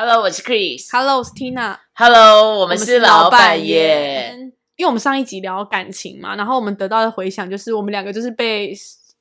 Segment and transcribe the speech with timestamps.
[0.00, 0.88] Hello，我是 Chris。
[0.92, 4.32] Hello，我是 Tina，Hello，我们是老板耶。。
[4.76, 8.72] 因为我们上一集聊感情嘛，然后我们得到的回响就是我们两个就是被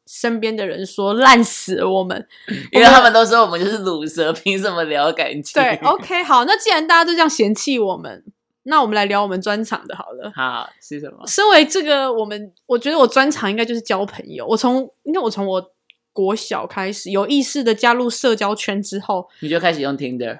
[0.05, 2.27] 身边的人说烂死了我们。
[2.71, 5.59] 因为他们都说我们就是卤蛇，凭什么聊感情？
[5.59, 8.23] 对，OK，好，那既然大家都这样嫌弃我们，
[8.61, 10.31] 那我们来聊我们专场的好了。
[10.35, 11.25] 好是什么？
[11.25, 14.45] 身为这个我们，我觉得我专场应该就是交朋友。
[14.45, 15.71] 我从因为我从我
[16.17, 20.39] 国小开始有意识的加入社交圈之后，你就开始用 Tinder？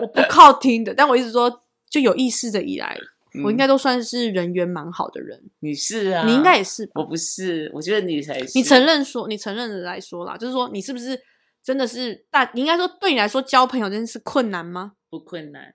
[0.00, 2.96] 我不靠听的，但我一直说就有意识的以来，
[3.42, 5.42] 我应嗯该都算是人缘蛮好的人。
[5.58, 6.92] 你是啊，你应该也是吧？
[7.00, 8.52] 我不是，我觉得你才是。
[8.54, 11.20] 你承认说，你承认的来说啦，就是说你是不是
[11.60, 12.48] 真的是大？
[12.54, 14.92] 你应该说对你来说交朋友这件事困难吗？
[15.10, 15.74] 不困难？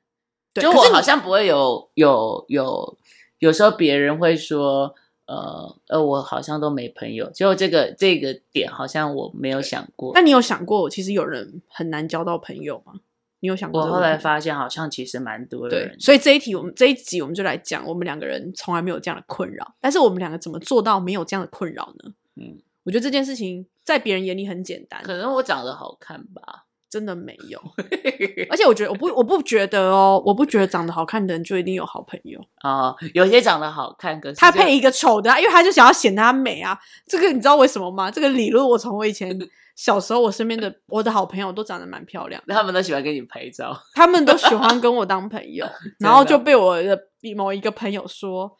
[0.53, 2.97] 对，就我好像不会有有有，
[3.39, 4.95] 有时候别人会说，
[5.29, 7.29] 呃呃，我好像都没朋友。
[7.31, 10.11] 就这个这个点，好像我没有想过。
[10.15, 12.93] 那你有想过，其实有人很难交到朋友吗？
[13.41, 13.99] 你有想过我后？
[13.99, 15.99] 来发现，好像其实蛮多对人，。
[15.99, 22.13] 所以这一题我们这一集我们就来讲，我们两个人从来没有这样的困扰，但是我们两个怎么做到没有这样的困扰呢？
[22.35, 26.65] 嗯，我觉得这件事情在别人眼里很简单，可能我长得好看吧。
[26.89, 27.59] 真的没有。
[28.49, 32.39] 而且我觉得我不我不觉得哦，我不觉得长得好看的人就一定有好朋友。
[32.63, 36.77] 哦，有些长得好看，可是他配一个丑的、啊，因为他就想要显他美啊。
[37.07, 38.09] 这个你知道为什么吗？
[38.09, 39.37] 这个理论我从我以前
[39.75, 43.73] 小时候，我身边的我的好朋友都长得蛮漂亮的，他们都喜欢跟你拍照。
[43.93, 45.65] 他们都喜欢跟我当朋友，
[45.99, 46.99] 然后就被我的
[47.37, 48.51] 某一个朋友说：“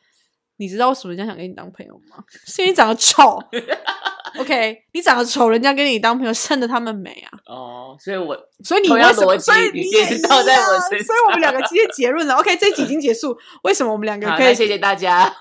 [0.60, 2.22] 你知道为什么人家想跟你当朋友吗？
[2.46, 3.40] 是因为你长得丑。
[4.38, 7.32] OK，你长得丑，人家跟你当朋友，衬得他们美啊。
[7.46, 9.40] 哦，所以我所以你为什么？
[9.40, 12.36] 所以你也也是套在我身上所以我们两个今天 结论了。
[12.36, 13.36] OK，这一集已经结束。
[13.64, 14.54] 为什么我们两个好，可以？
[14.54, 15.34] 谢谢大家。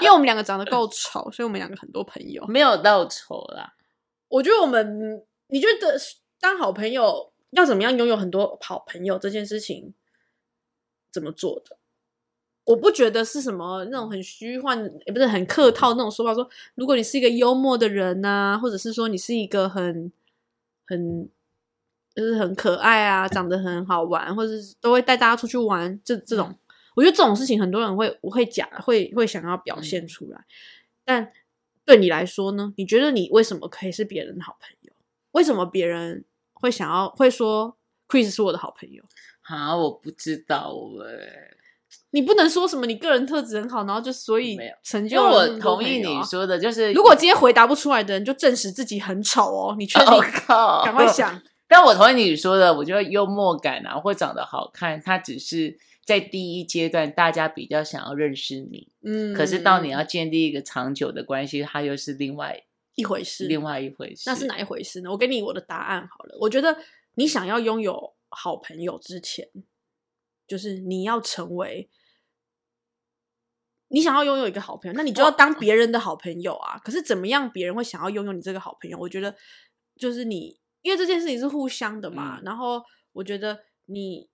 [0.00, 2.44] 因为我们两个长得够丑，所以我们两个很多朋友。
[2.48, 3.74] 没有到丑啦，
[4.28, 5.96] 我觉得我们，你觉得
[6.40, 9.94] 当好朋友要怎么样拥有很多好朋友这件事情
[11.12, 11.76] 怎么做的？
[12.64, 16.34] 我不觉得是什么那种很虚幻，也不是很客套那种说法。
[16.34, 20.10] 说如果你是一个幽默的人呐、或者是说你是一个很
[20.86, 21.28] 很
[22.14, 26.54] 就是很可爱啊，长得很好玩，或者是都会带大家出去玩，这这种，
[26.94, 30.44] 我觉得这种事情很多人会我会假会会想要表现出来。
[31.04, 31.32] 但
[31.84, 32.72] 对你来说呢？
[32.76, 34.92] 你觉得你为什么可以是别人的好朋友？
[35.32, 37.76] 为什么别人会想要会说
[38.08, 39.04] Chris 是我的好朋友？
[39.42, 41.50] 啊，我不知道哎，
[42.10, 49.76] 你不能说什么你个人特质很好，然后就所以成因为我就了那么多同意你说的，就是如果今天回答不出来的人，就证实自己很丑哦。
[49.78, 50.14] 你确定？
[50.14, 51.40] 我靠，赶快想。
[51.66, 62.62] 但我同意你说的，我觉得幽默感啊，或长得好看，它只是在第一阶段大家比较想要认识你，嗯，可是到你要建立一个长久的关系，它又是另外
[62.94, 64.24] 一回事，另外一回事。
[64.26, 65.10] 那是哪一回事呢？
[65.10, 66.36] 我给你我的答案好了。
[66.38, 66.76] 我觉得
[67.14, 69.48] 你想要拥有好朋友之前，
[70.46, 71.88] 就是你要成为
[73.88, 76.78] 你想要拥有一个好朋友，那你就要当别人的好朋友啊。
[76.78, 78.98] 可是怎么样别人会想要拥有你这个好朋友？
[78.98, 79.36] 我觉得
[79.96, 82.38] 就是你，因为这件事情是互相的嘛。
[82.40, 84.28] 嗯然后我觉得你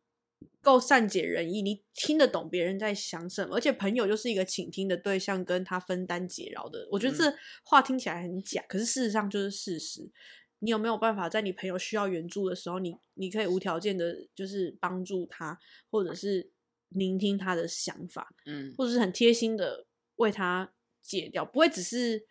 [0.63, 6.89] 够善解人意，你听得懂别人在想什么，而且朋友就是一个倾听的对象，跟他分担解扰的。
[6.91, 10.11] 我觉得这话听起来很假，可是事实上就是事实。
[10.61, 15.59] 你有没有办法在你朋友需要援助的时候，你你可以无条件的，就是帮助他，
[15.91, 16.51] 或者是
[16.89, 20.73] 聆听他的想法，嗯或者是很贴心的为他
[21.03, 22.25] 解掉，不会只是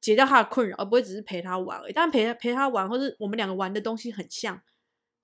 [0.00, 1.92] 解掉他的困扰，而不会只是陪他玩而已。
[1.92, 4.62] 但陪他陪他玩，或是我们两个玩的东西很像，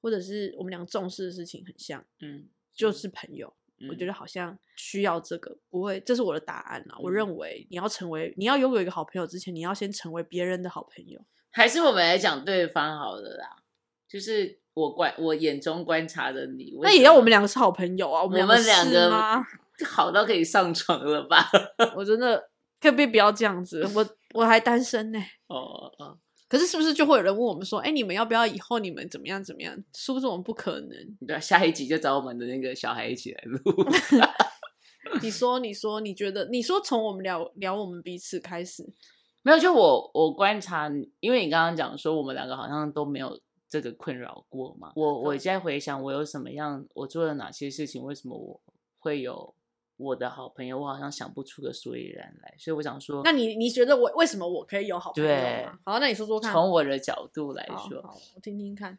[0.01, 3.55] 或者是我们两个重视的事情很像，嗯，就是朋友。
[3.89, 6.97] 我觉得得好像需要这个，不会，这是我的答案啦。
[6.99, 11.25] 我嗯认为你要成为，你要拥有一个好朋友之前，你要先成为别人的好朋友。
[11.53, 13.57] 还是我们来讲对方好了啦，
[14.09, 19.11] 就是我观我眼中观察的你，那也要我们两两个是好朋友啊，我我们们两个？
[19.87, 21.49] 好到可以上床了吧？
[21.97, 22.51] 我真的
[22.81, 23.85] 可不可以不要这样子？
[23.95, 29.77] 我 我还单身呢、 哦哦，可是是不是就会有人问我们说，哎、你们要不要以后你们怎么样怎么样？
[29.95, 30.91] 是不是我们不可能？
[31.27, 33.61] 对啊，下一集就找我们的那个小孩一起来录。
[35.23, 38.85] 你说，你说，你觉得，你说从我们聊聊我们彼此开始，
[39.43, 40.91] 没有，就我我观察，
[41.21, 44.93] 因为你刚刚讲说我们两个好像都没有这个困扰过嘛。
[44.95, 48.61] 我我对现在回想，我有什么样，我做了哪些事情，为什么我
[48.99, 49.55] 会有
[49.97, 52.55] 我的好朋友，我好像想不出个所以然来。
[52.59, 55.69] 所以我想说，那你你觉得我为什么我可以有好朋友对？
[55.85, 56.53] 好，那你说说看。
[56.53, 58.99] 从我的角度来好说，好我听听看。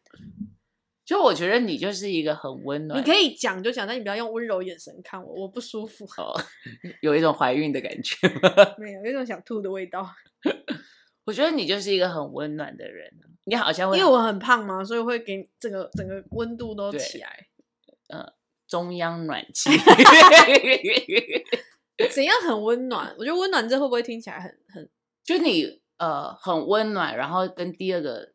[1.10, 6.06] 就我觉得你就是一个很温暖，你可以讲就讲，但你不要用温柔眼神看我，我不舒服。
[6.18, 6.40] 哦，
[7.02, 8.54] 有一种怀孕的感觉吗？
[8.78, 10.08] 没有，有一种想吐的味道。
[11.26, 17.48] 我觉得你就是一个很温暖的人，啊你好像会因为我很胖嘛，所以会给你整个整个温度都起来。
[18.68, 19.72] 中央暖气，
[22.14, 23.16] 怎样很温暖？
[23.18, 24.88] 我觉得温暖这会不会听起来很很
[25.24, 28.32] 就你呃很温暖，然后跟第二个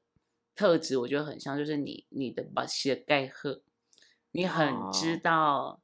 [0.55, 3.63] 特质我觉得很像，就是你你的把鞋盖赫，
[4.31, 5.83] 你很知哦道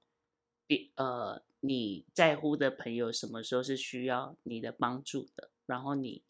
[0.67, 6.23] 别呃你在乎的朋友什么时候是需要你的帮助的，然后你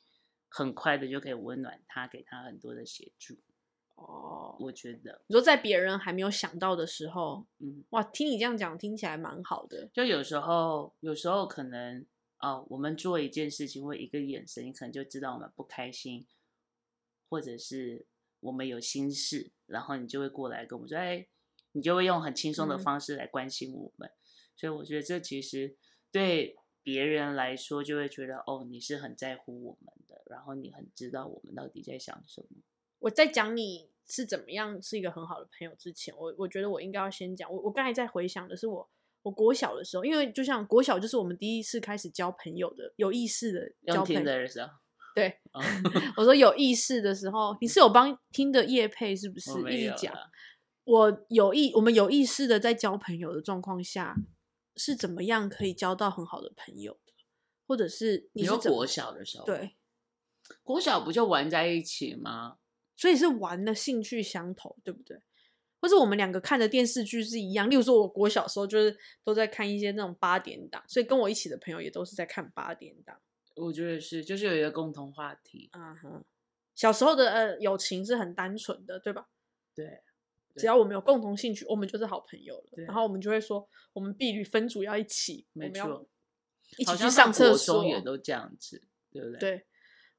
[0.48, 3.36] 很快的就可以温暖他，给他很多的协助。
[3.94, 4.56] 哦？
[4.58, 9.90] 我觉得，你说在别人还没有想到的时候，嗯，哇，听你这样讲，听起来蛮好的。
[9.92, 12.04] 就有时候有时候可能
[12.40, 16.26] 哦，我们做一件事情或一个眼神，你可能就知道我们不开心，
[17.28, 18.06] 或者是
[18.40, 21.26] 我们有心事，然后你就会过来跟我们说，哎，
[21.72, 24.10] 你就会用很轻松的嗯方式来关心我们。
[24.56, 25.76] 所以我觉得这其实
[26.10, 32.48] 对别人来说，就会觉得哦，你是很在乎我们的，然后你很知道我们到底在想什么。
[32.98, 37.50] 我在讲你是怎么样是一个很好的朋友之前，我我觉得我应该要先讲。
[37.50, 38.90] 我我刚才在回想的是我
[39.22, 44.24] 我国小的时候，因为就像国小就是我们第一次开始交朋友的，有意识的交用朋友。
[44.24, 44.70] 的时候，
[45.14, 45.60] 对， 哦
[46.16, 50.14] 我说有意识的时候，你是有帮听的叶佩是不是一直讲。
[50.84, 54.16] 我有意，我们有意识的在交朋友的状况下，
[54.76, 57.12] 是怎么样可以交到很好的朋友的？
[57.66, 59.76] 或者是你是国小的时候，，对，
[60.62, 62.56] 国小不就玩在一起吗？
[62.96, 65.20] 所以是玩的兴趣相投，对不对？
[65.80, 73.16] 或者我们两个看的电视剧是一样，例如说，我国小时候就是都在看一些那种八点档，所以跟我一起的朋友也都是在看八点档。
[73.60, 75.68] 我觉得是，就是有一个共同话题。
[75.72, 76.24] 嗯哼，
[76.74, 79.28] 小时候的呃友情是很单纯的，对吧？
[79.74, 80.02] 对，
[80.56, 82.84] 只要我们有共同兴趣，我们就是好朋友了。
[82.84, 86.08] 然后我们就会说，我们避旅分组要一起，我没错，
[86.78, 87.84] 一起去上厕所。
[87.84, 89.66] 也都这样子，对不对？，对，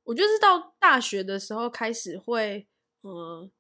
[0.04, 2.68] 我觉得是到大学的时候开始会，
[3.04, 3.52] 嗯，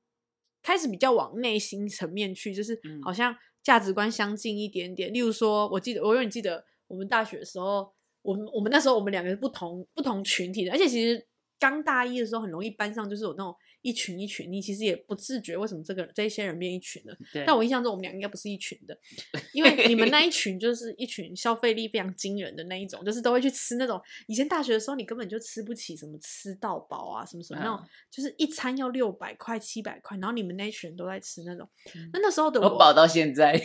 [0.61, 5.13] 开始比较往内心层面去，就是嗯好像价值观相近一点点。
[5.13, 11.27] 例如说，我记得我永远记得我们大学的时候，我们我们那时候我们两个是不同不同群体的，而且其实
[11.59, 17.15] 刚大一的时候很容易班上就是有那种一群一群，你其实也不自觉为什么这个这一些人变一群了。
[17.33, 17.43] 对。
[17.45, 18.97] 但我印象中我们俩应该不是一群的，
[19.53, 33.59] 因为你们那一群就是一群消费力非常惊人的那一种，就是都会去吃那种以前大学的时候你根本就吃不起什么吃到饱啊什么什么那种，嗯就是一餐要六百块七百块，然后你们那一群人都在吃那种，嗯那那时候的我饱到现在，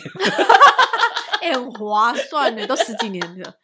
[1.41, 3.59] 哎、很划算的，都十几年了。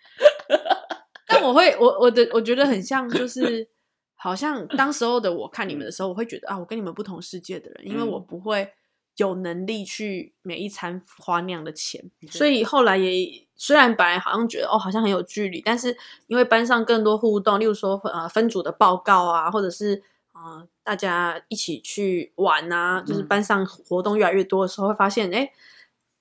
[1.34, 3.68] 但我会，我我的我觉得很像，就是
[4.16, 8.26] 好像当时候的我看你们的时候，我会觉得啊，我跟你们不同世界的人，因为我嗯。
[8.28, 8.72] 不会
[9.18, 15.96] 有能力去每一餐花那样的钱，所以后来也虽然本来好像觉得哦好像很有距离，但是
[16.28, 20.02] 因为班上更多互动，例如说呃分组的报告啊，或者是
[20.34, 23.28] 呃大家一起去玩啊，就是嗯。
[23.28, 25.40] 班上活动越来越多的时候，会发现哎。
[25.40, 25.52] 诶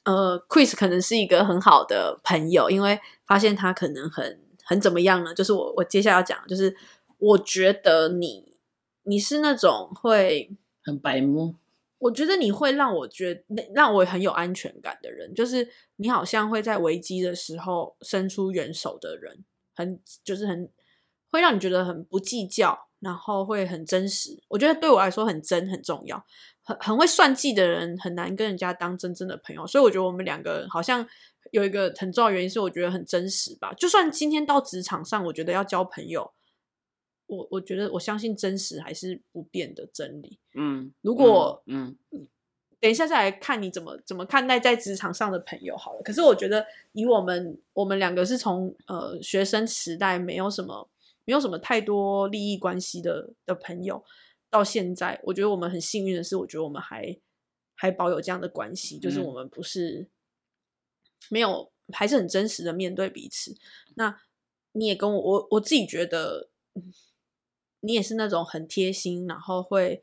[0.04, 4.40] 呃，Chris 可能是一个很好的朋友，因为发现他可能很
[4.72, 5.34] 很怎么样呢？
[5.34, 6.74] 就是我我接下来要讲，就是
[7.18, 8.56] 我觉得你
[9.02, 10.50] 你是那种会，
[10.82, 11.56] 很白目。
[11.98, 20.70] 我觉得你会让我觉得让我很有安全感的人，就是你好像会在危机的时候伸出援手的人，很就是很
[21.30, 24.42] 会让你觉得很不计较，然后会很真实。
[24.48, 26.24] 我觉得对我来说很真很重要。
[26.64, 31.04] 很很会算计的人很难跟人家当真正的朋友，所以我觉得我们两个好像
[31.50, 33.74] 有一个很重要的原因是，我觉得很真实吧。
[33.74, 36.32] 就算今天到职场上，我觉得要交朋友，
[37.26, 40.38] 我我觉得我相信真实还是不变的真理。
[40.54, 41.96] 嗯，如果嗯
[42.80, 46.02] 等一下再来看你怎么怎么看待在职场上的朋友好了。
[46.02, 50.88] 可是我觉得以我们我们两个是从呃学生时代没有什么
[51.24, 54.02] 没有什么太多利益关系的的朋友，
[54.50, 57.16] 到现在，我觉得我们很幸运的是，我觉得我们还
[57.76, 60.08] 还保有这样的关系，就是嗯我们不是
[61.30, 63.54] 没有还是很真实的面对彼此。
[63.94, 64.20] 那
[64.72, 66.48] 你也跟我我我自己觉得，
[67.80, 70.02] 你也是那种很贴心，然后会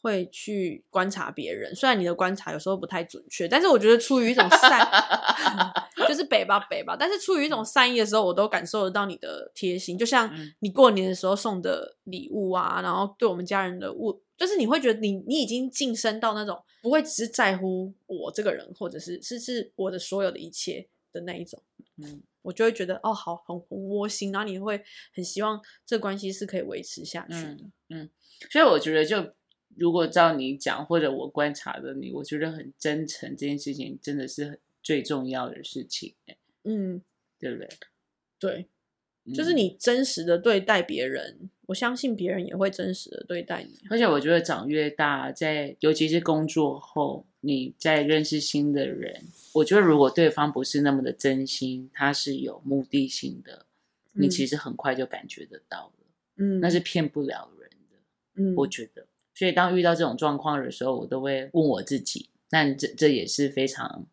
[0.00, 1.74] 会去观察别人。
[1.74, 4.88] 虽然你的观察有时候不太准确，但是我觉得出于一种善，
[6.12, 6.96] 就是北吧北吧。
[6.98, 9.96] 但是出于一种善意的时候，我都感受得到你的贴心。
[9.96, 21.62] 就像嗯你过年的时候送的礼物啊，然后对我们家人的物，就是你会觉得你你已经晋升到那种不会只是在乎我这个人，或者是是是我的所有的一切的那一种。
[21.96, 24.82] 嗯我就会觉得哦，好很很窝心，然后你会
[25.14, 27.38] 很希望这关系是可以维持下去的。
[27.38, 28.10] 嗯嗯，
[28.50, 29.32] 所以我觉得就
[29.76, 37.02] 如果照你讲，或者我观察的你，我觉得很真诚这件事情真的是很最重要的事情，欸嗯，
[37.38, 37.68] 对不对？
[38.38, 38.66] 对，
[39.34, 43.80] 就是嗯你真实的对待别人，我相信别人也会真实的对待你。
[43.90, 49.22] 而且我觉得长越大，在尤其是工作后，你在认识新的人，
[49.54, 53.66] 我觉得如果对方不是那么的真心，他是有目的性的，
[54.12, 57.96] 你嗯其实很快就感觉得到了，嗯，那是骗不了人的。
[58.34, 64.06] 嗯，我觉得，所以当遇到这种状况的时候，我都会问我自己，那这这也是非常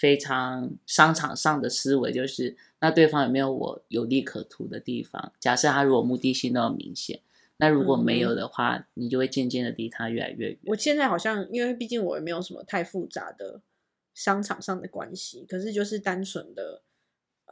[0.00, 5.34] 非常商场上的思维，就是那对方有没有我有利可图的地方？
[5.38, 7.20] 假设他如果目的性那么明显，
[7.58, 10.58] 那如果没有的话，你就会渐渐的离他越来越远。
[10.68, 13.60] 我现在好像，因为毕竟我也没有什么太复杂的
[14.14, 16.80] 商场上的关系，可是就是单纯的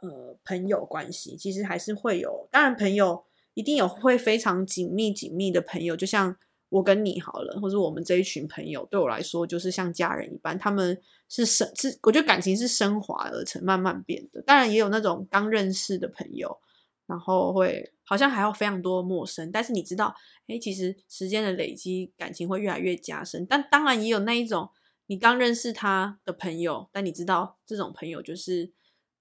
[0.01, 2.49] 呃朋友关系，其实还是会有。
[2.51, 6.35] 当然，朋友一定有会非常紧密紧密的朋友，就像
[6.69, 10.57] 我跟你好了，或者我们这一群朋友，对我来说就是像家人一般。
[10.57, 14.41] 他们是升是，我觉得感情是升华而成，慢慢变的。
[14.43, 16.59] 当然，也有那种刚认识的朋友，
[17.07, 20.15] 然后会好像还有非常多陌生，但是你知道，
[20.47, 23.45] 哎，其实时间的累积，感情会越来越加深。
[23.47, 24.69] 但当然也有那一种，
[25.07, 28.71] 你刚认识他的朋友，但你知道这种朋友就是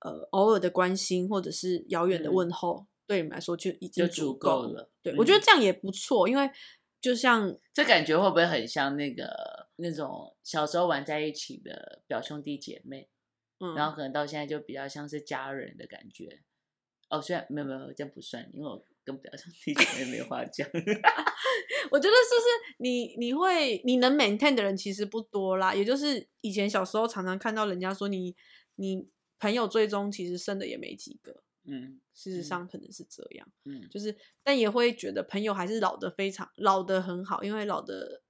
[0.01, 4.69] 呃偶尔的关心或者是遥远的嗯问候，对你们来说就已经就足够够。
[4.69, 4.91] 了。
[5.03, 6.51] 对、嗯我觉得这样也不错，因为
[7.01, 13.09] 就像这感觉会不会很像那个那种小时候玩在一起的表兄弟姐妹？
[13.61, 16.41] 嗯，然后可能到现在就比较像是家人的感觉。
[17.09, 20.69] 哦，虽然没有没有这样不算，因为我跟表兄弟姐妹没话讲。
[21.91, 28.37] 我觉得就是你你会你能 maintain 的人其实不多啦，也就是以前小时候常常看到人家说你
[28.75, 38.23] 你朋友最终其实剩的也没几个，嗯事实嗯上可能是这样，嗯，就是但也会觉得朋友还是老的非常老的很好，因为老的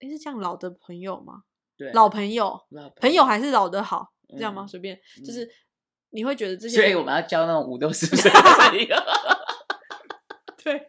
[0.00, 1.42] 诶是这样老的朋友吗？
[1.76, 4.64] 对，老朋友老朋友还是老的好，这样吗？
[4.64, 5.50] 嗯随便就嗯是
[6.10, 8.96] 你会觉得这些所以，我们要交那种五六十 岁的朋友，
[10.62, 10.86] 对，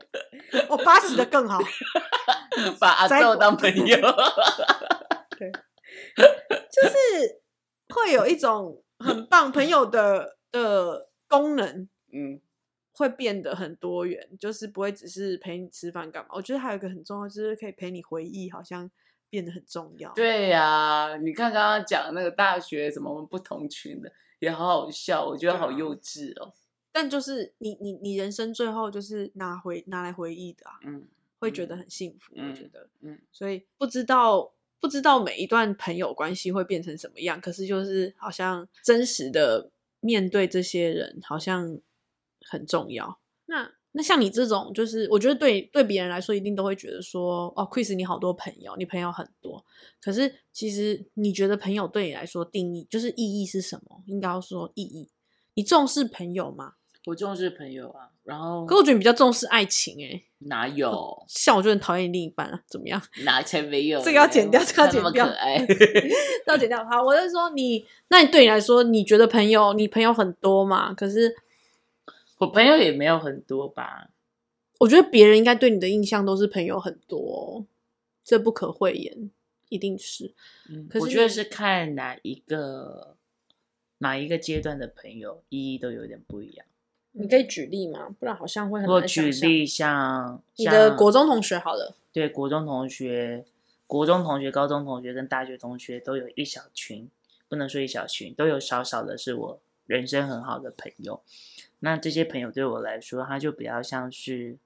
[0.69, 1.59] 我八十的更好，
[2.79, 3.97] 把阿摘宙当朋友。
[5.37, 5.51] 对
[6.71, 7.41] 就是
[7.93, 12.41] 会有一种很棒朋友的的功能，嗯，
[12.91, 16.29] 会变得很多元，就是不会只是陪你吃饭干嘛。
[16.33, 18.91] 我觉得还有一个很重要，就是可以陪你回忆，好像
[19.29, 26.53] 变得很重要。，对呀、你看刚刚讲那个大学什么我们不同群的，也好好笑，我觉得好幼稚哦。
[26.91, 31.07] 但就是你你你人生最后就是拿回拿来回忆的啊，嗯，
[31.39, 32.33] 会觉得嗯很幸福。
[32.35, 39.71] 我觉嗯得，嗯，所以不知道不知道每一段朋友关系会变成什么样，可是就是好像真实的
[40.01, 41.79] 面对这些人，好像
[42.49, 43.19] 很重要。
[43.45, 49.65] 那那像你这种，就是我觉得对对别人来说，一定都会觉得说，哦，Chris，你好多朋友，你朋友很多。
[50.01, 54.03] 可是其实你觉得朋友对你来说定义就是意义是什么？
[54.07, 55.09] 应该要说意义。
[55.53, 56.73] 你重视朋友吗？
[57.05, 60.91] 我重视朋友啊，然后可我觉得你比较重视爱情、欸，哪有
[61.27, 63.01] 像我就很讨厌另一半啊，怎么样？
[63.25, 63.99] 哪才没有？
[64.01, 65.57] 这个要剪掉这个要剪掉可爱。
[66.45, 66.85] 要剪掉。
[66.85, 70.93] 好，我是说你，那你对你来说，你觉得朋友，你朋友很多嘛？
[70.93, 71.35] 可是
[72.37, 74.09] 我朋友也没有很多吧，
[74.79, 77.65] 我觉得别人应该对你的印象都是朋友很多哦，
[78.23, 79.31] 这不可讳言，
[79.69, 80.35] 一定是。
[80.69, 83.15] 嗯，可是你我觉得是看哪一个
[83.97, 86.65] 哪一个阶段的朋友意义都有点不一样。
[87.13, 88.15] 你可以举例吗？
[88.19, 89.41] 不然好像会很我难想象。
[89.41, 93.45] 举例像你的像国中同学好了，对国中同学、
[93.85, 97.09] 国中同学、高中同学跟大学同学都有一小群，
[97.49, 101.21] 不能说一小群，都有少少的是我人生很好的朋友。
[101.79, 104.57] 那这些朋友对我来说，他就比较像是，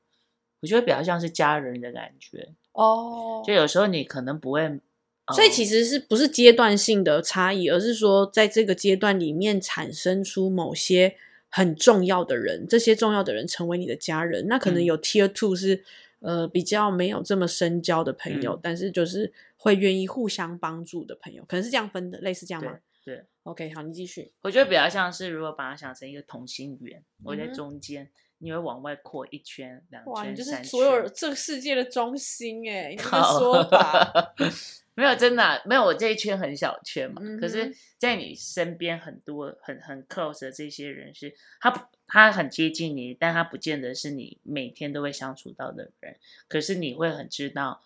[0.59, 2.49] 我觉得比较像是家人的感觉。
[2.73, 4.79] 哦就有时候你可能不会，
[5.33, 11.15] 所以其实实是不是阶段性的差异，而是说在这个阶段里面产生出某些
[11.55, 14.45] 很重要的人，这些重要的人成为你的家人。
[14.50, 15.81] 那可能嗯有 Tier Two 是
[16.19, 24.33] 呃比较没有这么深交的朋友，嗯但是就是会愿意互相帮助的朋友，可能是这样分的，类似这样吗对对，？OK，好，你继续。
[24.41, 28.09] 我觉得比较像是，如果把它想成一个同心圆，我在中间，
[28.39, 31.12] 你会往外扩一圈、两哇，你圈、就是所有圈。
[31.15, 34.33] 这个世界的中心哎，你这个说法，
[34.95, 37.21] 没有真的啊、没有我这一圈很小圈嘛。
[37.39, 46.17] 可嗯是，在你身边很多很很 close 的这些人是，他他很接近你，但他不见得是你每天都会相处到的人。
[46.47, 47.81] 可是你会很知道，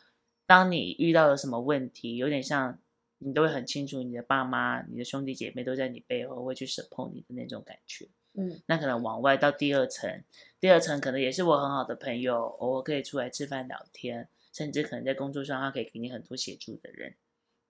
[0.45, 2.79] 当你遇到了什么问题，有点像
[3.17, 8.07] 你都会很清楚，你的爸妈、你的兄弟姐妹都在你背后会去 support 你的那种感觉。
[8.35, 10.23] 嗯那可能往外到第二层，
[10.59, 17.15] 第二层可能也是我很好的朋友，偶尔可以出来吃饭聊天，甚至可能在工作上他可以给你很多协助的人，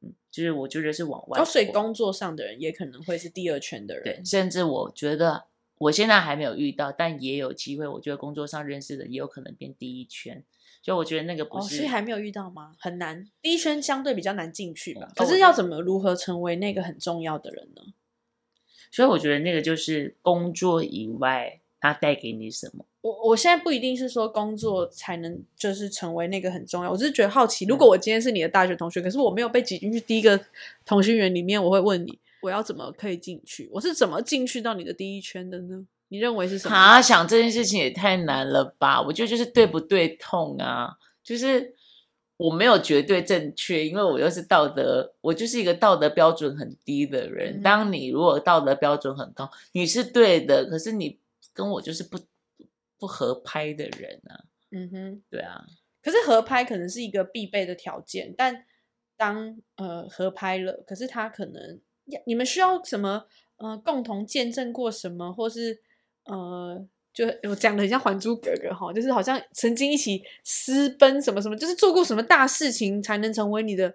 [0.02, 5.46] 嗯，就是我觉得是往外哦，所以工作上的人也可能会是第二圈的人，对，甚至我觉得
[5.78, 7.88] 我现在还没有遇到，但也有机会。
[7.88, 10.44] 我觉得工作上认识的也有可能变第一圈，
[10.82, 11.78] 所以我觉得那个不哦，是。
[11.78, 12.76] 所以还没有遇到吗？
[12.80, 15.04] 很难，第一圈相对比较难进去吧。
[15.04, 17.94] 哦可是要怎么如何成为那个很重要的人呢？
[18.92, 22.86] 所以我觉得那个就是工作以外，他带给你什么。
[23.02, 30.40] 我我现在不一定是说工作才能就是成为那个很重要，我只是觉得好奇，如果我今天是你的大学同学，可是我没有被挤进去第一个
[30.86, 33.70] 同心圆里面，我会问你，我要怎么可以进去？
[33.72, 35.86] 我是怎么进去到你的第一圈的呢？
[36.10, 36.76] 你认为是什么？
[36.76, 39.02] 啊，想这件事情也太难了吧？
[39.02, 41.76] 我觉得就是对不对痛啊，就是
[42.36, 47.60] 我没有绝对正确，因为我又是道德，我就是一个道德标准很低的人。
[47.60, 51.18] 嗯当你如果道德标准很高，你是对的，可是你
[51.54, 52.18] 跟我就是不
[53.00, 55.24] 不合拍的人啊，嗯哼。
[55.30, 55.66] 对啊，
[56.04, 58.66] 可是合拍可能是一个必备的条件，但
[59.18, 63.26] 当呃合拍了，可是他可能要你们需要什么
[63.58, 65.82] 呃共同见证过什么，或是
[66.26, 73.94] 呃就我讲的很像《还珠格格》哈，就是好像曾经一起私奔什么什么，就是做过什么大事情才能成为你的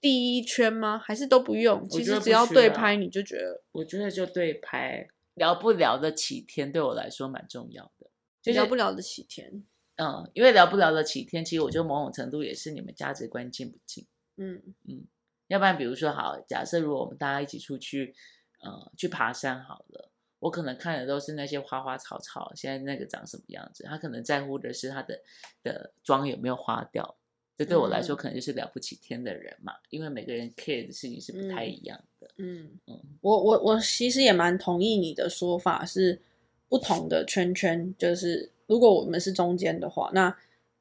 [0.00, 0.98] 第一圈吗？
[0.98, 1.86] 还是都不用？
[1.88, 8.03] 其实只要对拍你就觉得我觉得就对拍聊不聊得起天，对我来说蛮重要的。
[8.44, 9.64] 就是聊不了得起天。
[9.96, 14.06] 嗯，因为聊不聊得起天，其实我觉得某种程度也是你们价值观近不近。
[14.36, 15.06] 嗯嗯
[15.48, 18.14] 要不然，比如说好，假设如果我们大家一起出去，
[18.60, 20.10] 呃，去爬山好了，
[20.40, 25.20] 我可能看的都是那些花花草草，现在那个长什么样子，他可能在乎的是他的
[25.62, 27.16] 的妆有没有花掉。
[27.56, 32.28] 这对我来说，嗯可能就是了不起天的人嘛，因为每个人 care 的事情是不太嗯一样的。
[32.38, 36.20] 嗯嗯我我我其实也蛮同意你的说法，是
[36.68, 40.36] 不同的圈圈，就是如果我们是中间的话，那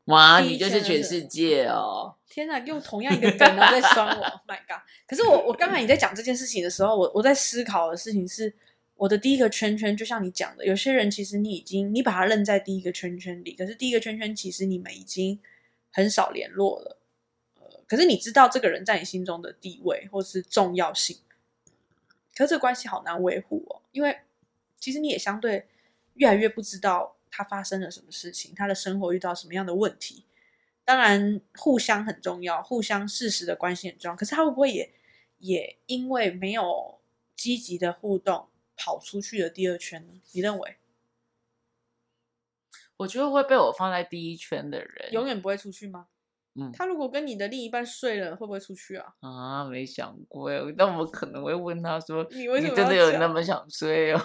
[0.05, 2.15] 哇，你就是全世界哦！
[2.27, 4.81] 天哪，用同样一个梗然后在酸我， Oh，My God！
[5.07, 8.53] 可是我我刚才你在讲这件事情的时候，我我在思考的事情是，
[8.95, 15.39] 我的第一个圈圈，就像你讲的，有些人其实你已经你把他扔在第一个圈圈里，可是第一个圈圈其实你们已经
[15.91, 16.97] 很少联络了，
[17.61, 21.15] 呃，可是你知道这个人在你心中的地位或是重要性，
[22.35, 24.17] 可是这个关系好难维护哦，因为
[24.79, 25.67] 其实你也相对
[26.15, 30.25] 越来越不知道他发生了什么事情，他的生活遇到什么样的问题。
[30.85, 34.15] 当然，互相很重要，互相适时的关系很重要。
[34.15, 34.93] 可是他会不会也
[35.39, 36.99] 也因为没有
[37.35, 40.21] 积极的互动，跑出去了第二圈呢？
[40.33, 40.75] 你认为
[42.97, 46.07] 我觉得会被我放在第一圈的人，永远不会出去吗？
[46.55, 49.11] 嗯他如果跟你的另一半睡了，会不会出去啊？
[49.21, 50.61] 啊，没想过耶。
[50.77, 54.21] 但我可能会问他说：“你为什么真的有那么想睡哦？”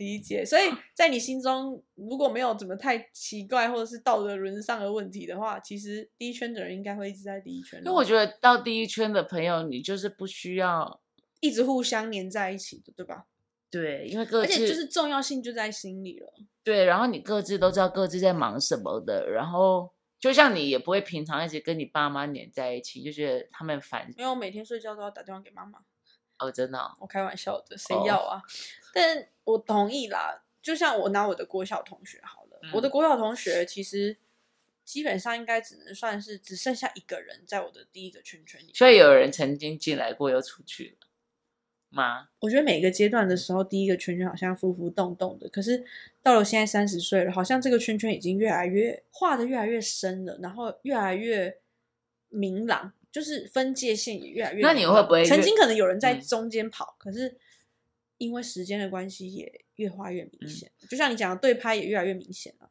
[0.00, 0.44] 理解。
[0.44, 0.62] 所以
[0.94, 7.82] 在你心中，如果没有怎么太奇怪或者是道德沦丧的问题的话，其实第一圈的人应该会一直在第一圈哦。
[7.84, 11.00] 因为我觉得到第一圈的朋友，你就是不需要
[11.40, 13.26] 一直互相黏在一起的，对吧？
[13.70, 16.26] 对，因为各自而且就是重要性就在心里了。
[16.64, 25.78] 对，然后你各自都知道各自在忙什么的，然后就像你也不会平常一直跟你爸妈黏在一起，就觉得他们烦因为我每天睡觉都要打电话给妈妈，
[26.40, 28.42] 哦，真的哦、我开玩笑的，谁哦要啊？
[28.92, 34.16] 但我同意啦，就像我拿我的国小同学好了，我的嗯国小同学其实
[34.84, 38.72] 基本上应该只能算是只剩下一个人在我的第一个圈圈里。
[38.74, 41.06] 所以有人曾经进来过又出去了
[41.90, 42.28] 吗？
[42.40, 45.84] 我觉得每个阶段的时候，第一个圈圈好像浮浮动动的，可是
[46.22, 51.60] 到了现在三十岁了，好像这个圈圈已经越来越画的越来越深了，然后越来越
[52.28, 54.62] 明朗，就是分界线也越来越。
[54.62, 57.38] 那你会不会曾经可能有人在嗯中间跑，可是
[58.18, 60.70] 因为时间的关系，也越画越明嗯显。
[60.88, 62.70] 就像你讲的，对拍也越来越明显了。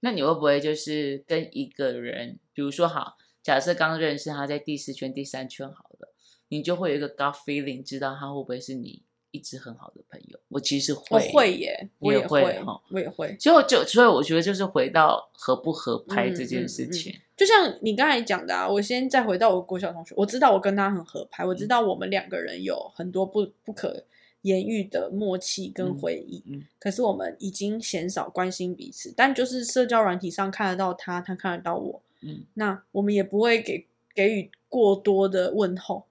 [0.00, 6.14] 那你会不会就是跟一个人，比如说好，假设刚认识他在第四圈、第三圈好了，
[6.48, 9.02] 你就会有一个 gut feeling，知道他会不会是你
[9.34, 10.38] 一直很好的朋友？
[10.48, 13.36] 我其实会我会，会耶，我也会哈我也会。
[13.38, 17.12] 就就所以我觉得就是回到合不合拍嗯这件嗯嗯事情。
[17.36, 24.04] 就像你刚才讲的啊，我先再回到我国小同学，我知道我跟他很合拍，我知嗯道我们两个人有很多不不可
[24.42, 36.04] 言喻的默契跟嗯回忆，嗯可是我们已经鲜少关心彼此，但就是社交软体上看得到他，他看得到我，嗯那我们也不会给给予过多的问候。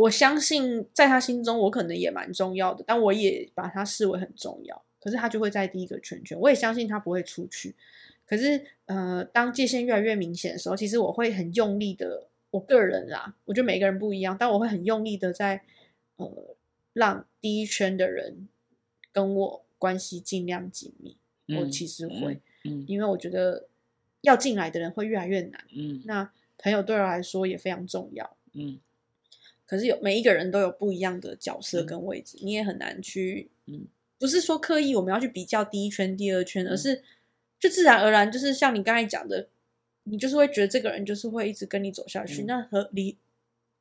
[0.00, 4.82] 我相信在他心中，我可能也蛮重要的，但我也把他视为很重要。
[4.98, 7.74] 可是他就会在第一个圈圈，我也相信他不会出去。
[8.26, 15.62] 可是，呃，当界限越来越明显的时候，其实我会很用力的，我个人啦，我觉得每个人不一样，但我会很用力的在，
[16.16, 16.56] 呃，
[16.92, 18.48] 让第一圈的人
[19.12, 21.16] 跟我关系尽量紧密。
[21.48, 23.66] 我嗯其实会，嗯因为我觉得
[24.20, 25.64] 要进来的人会越来越难。
[25.74, 28.36] 嗯那朋友对我来说也非常重要。
[28.52, 28.78] 嗯
[29.70, 33.86] 可是有每一个人都有不一样的角色嗯跟位置，你也很难去，嗯，
[34.18, 37.04] 不是说刻意我们要去比较第一圈、第二圈，而嗯是
[37.60, 39.46] 就自然而然，就是像你刚才讲的，
[40.02, 43.16] 你就是会觉得这个人就是会一直跟你走下去，嗯那合理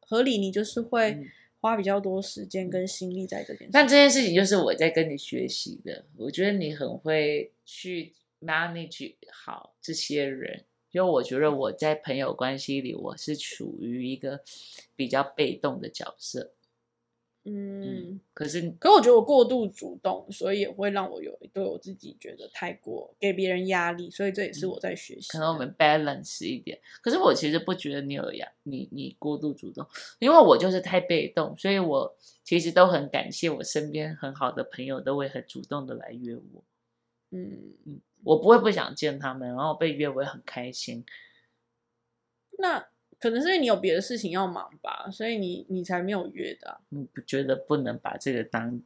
[0.02, 1.26] 合理，你就是会嗯
[1.60, 3.70] 花比较多时间跟心力在这件事。
[3.74, 10.66] 但这件事情就是我在跟你学习的，我觉得你很会去 manage 好这些人。
[10.92, 14.42] 就我觉得我在朋友关系里，我是处于一个
[14.96, 16.52] 比较被动的角色。
[17.46, 25.28] 嗯，可是可我觉得我过度主动，所以也会让我有对我自己觉得太过给别人压力，所以这也是我在学习。
[25.30, 26.78] 嗯可能我们 balance 一点。
[27.02, 29.88] 可是我其实不觉得你有压，你你过度主动，
[30.20, 36.64] 因为我就是太被动，所以我其实都很感谢我身边很好的朋友都会很主动的来约我。
[37.32, 41.06] 嗯，我不会不想见他们，然后被约我也很开心。
[42.58, 42.88] 那
[43.20, 48.82] 可能是因为你有别的事情要忙吧，所以你你才没有约的啊、你不觉得不能把这个当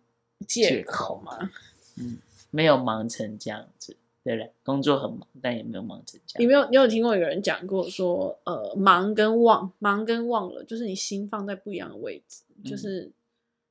[0.48, 1.52] 借口口嘛？
[1.98, 2.20] 嗯
[2.52, 4.52] 没有忙成这样子，对不对？
[4.64, 6.42] 工作很忙，但也没有忙成这样。
[6.44, 13.12] 你没有你有听过有人讲过说，呃，忙跟忘，忙跟忘了，就是你心放在不一样的位置，就嗯是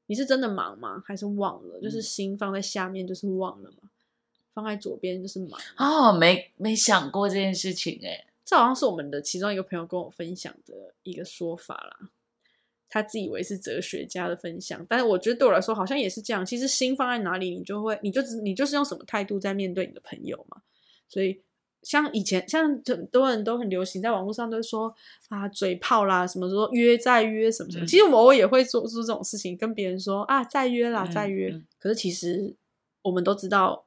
[0.06, 1.00] 你是真的忙吗？
[1.06, 1.80] 还是忘了？
[1.80, 3.88] 就是嗯心放在下面就是忘了嘛，
[4.54, 5.60] 放在左边就是忙。
[5.76, 8.24] 哦，没没想过这件事情哎。
[8.44, 12.10] 这好像是我们的其中一个朋友跟我分享的一个说法啦。
[12.90, 16.44] 他自以为是哲学家的分享，但是我觉得对我来说好像也是这样。
[16.44, 20.60] 其实心放在哪里，你就会，你就只你就是用什么态度在面对你的朋友嘛。
[21.08, 21.40] 所以
[21.82, 24.94] 像以前，像很多人都很流行，在网络上都说
[25.30, 27.84] 啊嘴炮啦，什么说约再约什么什么。
[27.84, 31.48] 嗯其实我偶尔也会做出这种事情，跟别人说啊再约啦，嗯再约。
[31.50, 32.54] 嗯可是其实
[33.00, 33.86] 我们都知道，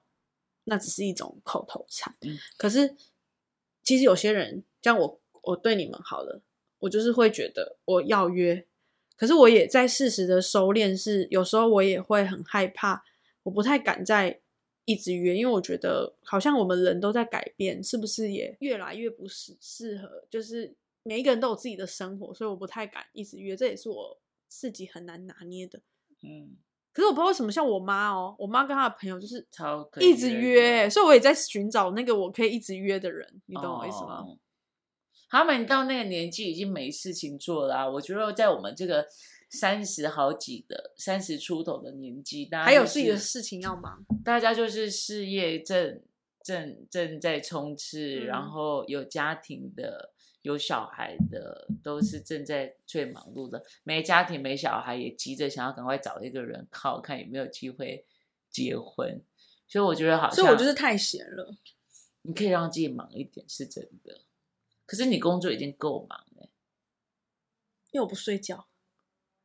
[0.65, 2.15] 那只是一种口头禅。
[2.21, 2.95] 嗯可是
[3.83, 6.41] 其实有些人，像我，我对你们好了，
[6.79, 8.65] 我就是会觉得我要约，
[9.15, 13.03] 可是我也在适时的收敛，是有时候我也会很害怕，
[13.43, 14.41] 我不太敢再
[14.85, 20.25] 一直约，因为我觉得好像我们人都在改变，是不是也越来越不适适合？
[20.29, 25.79] 就是每一个人都有自己的生活，所以我不太敢一直约，这也是我自己很难拿捏的。
[26.23, 26.57] 嗯，
[26.95, 34.21] 可是我不知道为什么，像我妈哦，我妈跟她的朋友就是超可以一直约，的所以我也在寻找那个我可以一直约的人，你懂我意思吗？
[34.21, 34.39] 哦
[35.27, 39.05] 他们到那个年纪已经没事情做啦、我觉得在我们这个
[39.49, 46.01] 三十好几的三十出头的年纪，大家就还有自己的事情要忙， 大家就是事业正
[46.41, 50.13] 正正在冲刺，然嗯后有家庭的。
[50.45, 58.05] 有小孩的都是正在最忙碌的，没家庭没小孩也急着想要赶快找一个人靠，看有没有机会
[58.51, 59.19] 结婚。
[59.67, 61.57] 所以我觉得好像，所以我就是太闲了。
[62.21, 64.21] 你可以让自己忙一点，是真的。
[64.85, 66.49] 可是你工作已经够忙了，
[67.89, 68.67] 因为我不睡觉。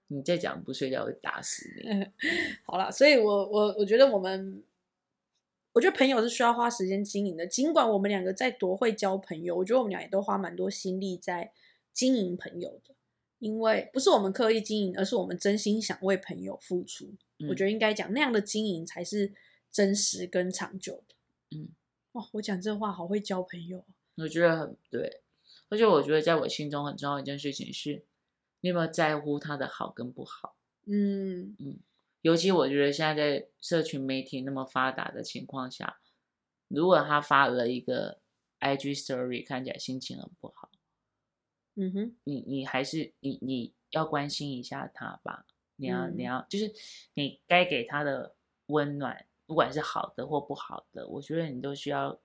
[0.09, 2.07] 你再讲不睡觉会打死你。
[2.67, 4.63] 好了，所以我我我觉得我们，
[5.81, 7.47] 我觉得朋友是需要花时间经营的。
[7.47, 11.51] 尽管我们两个在多会交朋友，我觉得我们俩也都花蛮多心力在
[11.95, 12.95] 经营朋友的。
[13.39, 17.15] 因为不是我们刻意经营，而是我们真心想为朋友付出。
[17.49, 19.33] 我觉得得应该讲那样的经营才是
[19.73, 21.15] 真实跟长久的。
[21.57, 21.71] 嗯，
[22.13, 23.85] 哇，我讲这话好会交朋友哦。
[24.17, 25.23] 我觉得很对，
[25.71, 28.05] 而且我觉得在我心中很重要一件事情是，
[28.61, 30.55] 你有没有在乎他的好跟不好？
[30.85, 31.79] 嗯嗯，
[32.23, 36.01] 尤其我觉得现在在社群媒体那么发达的情况下，
[36.69, 38.21] 如果他发了一个
[38.61, 40.71] IG Story，看起来心情很不好，
[41.77, 46.73] 嗯哼，你你还是你你要关心一下他吧，你要、你嗯要就是
[47.15, 48.35] 你该给他的
[48.67, 52.21] 温暖，不管是好的或不好的，我觉得你都需要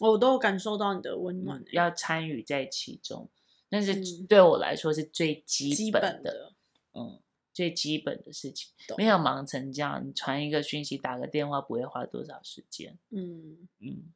[0.00, 3.28] 我都有感受到你的温暖要参与在其中。
[3.68, 6.54] 但是嗯对我来说是最基基本的，本的。
[6.94, 7.20] 嗯，
[7.52, 12.98] 最基本的事情，懂没有忙成这样，你传一个讯息、打个电话不会花多少时间。
[13.10, 14.12] 嗯，嗯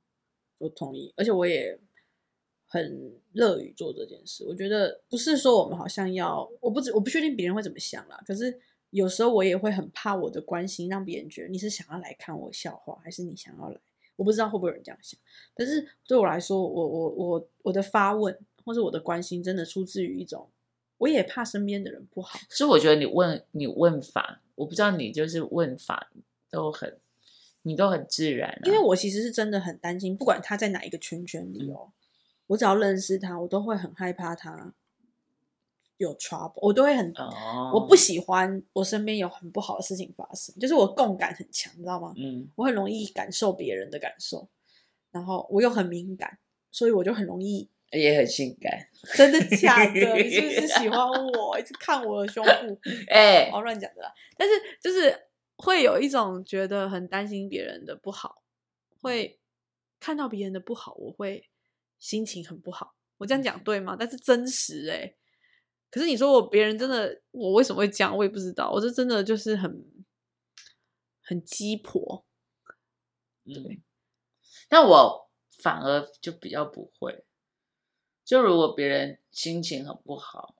[0.58, 1.78] 我同意，而且我也
[2.66, 4.44] 很乐于做这件事。
[4.46, 8.22] 我觉得不是说我们好像要，我不知我不确定别人会怎么想啦。
[8.26, 8.58] 可是
[8.90, 13.78] 有时候我也会很怕我的关心让别人觉得你是想要来看我笑话，还是你想要来，
[14.16, 15.20] 我不知道会不会有人这样想。
[15.54, 20.48] 但是对我来说，我我我我的发问或者我的关心，真的出自于一种，
[20.98, 22.38] 我也怕身边的人不好。
[22.48, 26.10] 所以我觉得你问你问法，我不知道你就是问法
[26.50, 26.98] 都很，
[27.62, 31.92] 你都很自然、啊，因为我其实是真的很担心，不管他在哪一个圈圈里哦，
[32.46, 34.72] 我只要认识他，我都会很害怕他
[35.98, 42.14] 有 trouble，我都会很，哦，我不喜欢我身边有很不好的事情发生，就是我共感很强，你知道吗？
[42.16, 44.48] 嗯我很容易感受别人的感受，
[45.10, 46.38] 然后我又很敏感，
[46.70, 48.72] 所以我就很容易也很性感。
[49.14, 50.16] 真的假的？
[50.16, 51.58] 你是不是喜欢我？
[51.58, 52.80] 一直看我的胸部？
[53.08, 54.12] 哎、哦，乱讲的啦。
[54.36, 58.42] 但是就是会有一种觉得很担心别人的不好，
[59.00, 59.38] 会
[60.00, 61.48] 看到别人的不好，我会
[61.98, 62.94] 心情很不好。
[63.18, 63.96] 我这样讲对吗？
[63.98, 65.14] 但是真实哎、
[65.90, 68.16] 可是你说我别人真的，我为什么会这样？
[68.16, 68.70] 我也不知道。
[68.70, 69.84] 我这真的就是很
[71.22, 72.26] 很鸡婆。
[73.44, 73.80] 嗯，
[74.68, 75.30] 但我
[75.62, 77.24] 反而就比较不会。
[78.26, 80.56] 就如果别人心情很不好，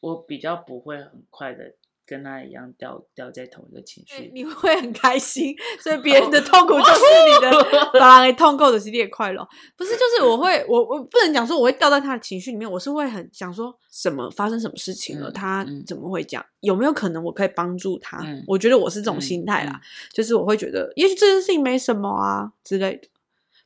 [0.00, 1.74] 我比较不会很快的
[2.06, 4.30] 跟他一样掉掉在同一个情绪里。
[4.32, 9.44] 你会很开心，所以别人的 痛苦就是你的， 当然痛苦的是你的快乐。
[9.76, 16.46] 不是，就是我会，我我不能讲说我会掉在他的情绪里面，我是会很想说什么发生什么事情了，嗯他嗯怎么会这样？
[16.60, 18.18] 有没有可能我可以帮助他？
[18.24, 19.80] 嗯我觉得我是这种嗯心态啦，
[20.12, 23.08] 就是我会觉得，也许这件事情没什么啊之类的，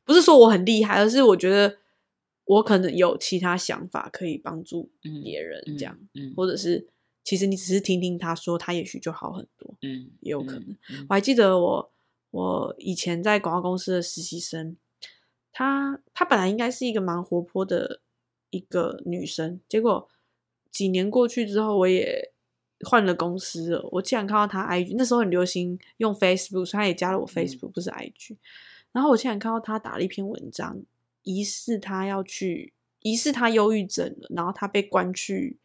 [0.03, 1.75] 不是说我很厉害，而是我觉得
[2.49, 6.87] 我可能有其他想法可以帮助嗯别人，这样，嗯或者是
[7.23, 9.75] 其实你只是听听他说，他也许就好很多。
[9.83, 10.75] 嗯，也有可能。
[10.89, 11.91] 嗯我还记得我
[12.31, 14.75] 我以前在广告公司的实习生，
[15.51, 18.01] 她她本来应该是一个蛮活泼的
[18.49, 20.09] 一个女生，结果
[20.71, 22.31] 几年过去之后，我也
[22.81, 23.87] 换了公司了。
[23.91, 28.37] 我竟然看到她 IG，那时候很流行用 Facebook，所以她也加了我 Facebook，、不是 IG。
[28.91, 30.81] 然后我竟然看到她打了一篇文章，
[31.23, 35.59] 疑似他要去，疑似他忧郁症了，然后他被关去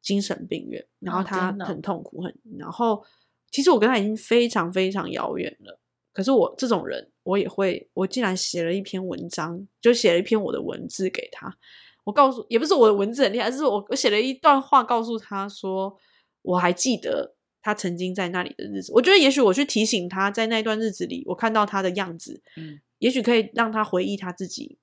[0.00, 3.04] 精神病院，然后哦她真的哦很痛苦，很然后
[3.50, 5.80] 其实我跟他已经非常非常遥远了。
[6.12, 11.58] 可是我这种人，我也会，我竟然写了一篇文章，就写了一篇我的文字给他。
[12.04, 15.98] 我告诉，也不是我的文字很厉害，而是我我写了一段话告诉他说，
[16.42, 18.92] 我还记得他曾经在那里的日子。
[18.92, 24.78] 我觉得也许我去提醒他在那段日子里，我看到他的样子，嗯也许可以让他回忆他自己，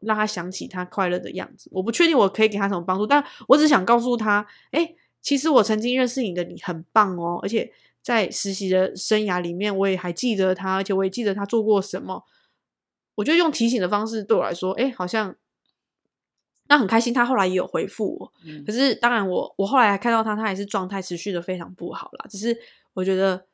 [0.00, 1.70] 让他想起他快乐的样子。
[1.72, 12.24] 我不确定我可以给他什么帮助，但我只想告诉他，哎，其实我曾经认识你的你很棒哦，而且在实习的生涯里面，我也还记得他，而且我也记得他做过什么。
[13.16, 15.36] 我觉得用提醒的方式对我来说，哎，好像
[16.68, 17.12] 那很开心。
[17.12, 22.26] 他后来也有回复我，嗯可是当然我，我后来还看到他，他还是状态持续的非常不好啦。
[22.30, 22.56] 只是
[22.94, 23.46] 我觉得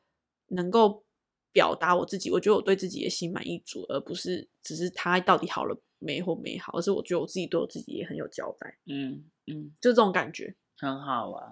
[0.49, 1.03] 能够
[1.51, 10.55] 表达我自己，我觉得我对自己也心满意足，而不是只是他到底好了没或美好，而是我觉得我自己对我自己也很有交代，嗯嗯，就这种感觉。
[10.77, 11.51] 很好啊。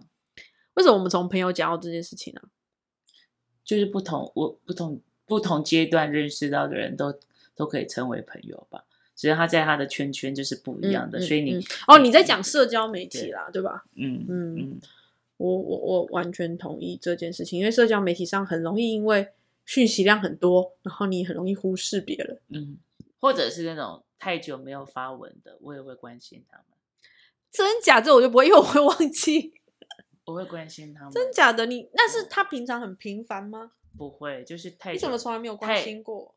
[0.75, 2.41] 为什么我们从朋友讲到这件事情呢、
[3.63, 7.17] 就是不同我不同不同阶段认识到的人都
[7.55, 8.83] 都可以称为朋友吧，
[9.15, 13.85] 只是他在他的圈圈就是不一样的，嗯所以你、嗯哦，你在讲社交媒体啦，对吧？
[13.95, 14.81] 嗯嗯嗯
[15.37, 19.27] 我我我完全同意这件事情，因为社交媒体上很容易因为
[19.65, 22.39] 讯息量很多，然后你很容易忽视别人。
[22.49, 22.77] 嗯，
[23.19, 26.65] 或者是那种太久没有发文的，我也会关心他们，
[27.51, 29.53] 真假这我就不会，因为我会忘记。
[30.25, 33.73] 我会关心他们，真假的你，那是他平常很频繁吗？
[33.97, 36.33] 不会，就是太久你怎么从来没有关心过？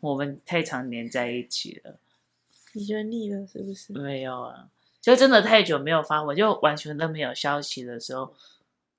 [0.00, 1.98] 我们太常黏在一起了，
[2.74, 3.92] 你觉得腻了是不是？
[3.92, 4.68] 没有啊，
[5.00, 8.32] 就真的太久没有发文，就完全都没有消息的时候，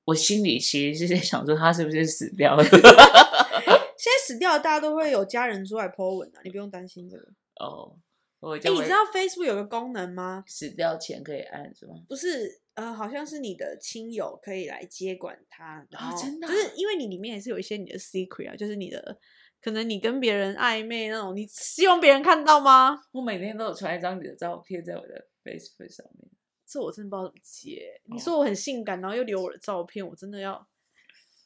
[0.04, 2.64] 我心里其实是在想说他是不是死掉了。
[3.98, 7.30] 现在死掉的大家都会有家人出来 po 文啊，你不用担心这个。
[7.60, 8.00] 哦，
[8.40, 10.44] 我哎、就会你知道 Facebook 有个功能吗？
[10.48, 11.94] 死掉前可以按是吗？
[12.08, 19.20] 不是，呃，好像是你的亲友可以来接管它，然后真的啊就是因为你里面也是有一些你的 secret 啊，就是你的
[19.62, 23.02] 可能你跟别人暧昧那种，你希望别人看到吗？
[23.12, 26.30] 我每天都有传一张你的照片在我的 Facebook 上面。
[26.66, 28.00] 这我真的不知道怎么接。
[28.06, 30.56] 你哦说我很性感，然后又留我的照片，我真的要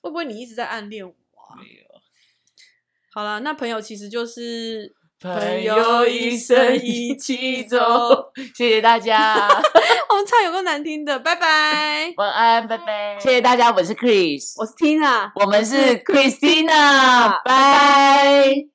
[0.01, 1.55] 会不会你一直在暗恋我啊？
[1.57, 2.01] 没有，
[3.11, 4.93] 好了，那朋友其实就是
[5.23, 7.77] 朋友一生一起走。
[8.53, 9.47] 谢谢大家，
[10.09, 12.13] 我们唱有个难听的，拜拜。
[12.17, 13.17] 晚安，拜拜。
[13.19, 18.72] 谢谢大家，我是 Chris，我是 Tina，我们是 Christina，拜。